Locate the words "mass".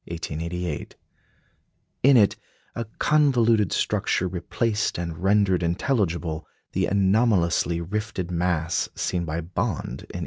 8.31-8.89